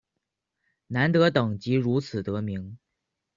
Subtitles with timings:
[0.87, 2.79] 南德等即如此得名。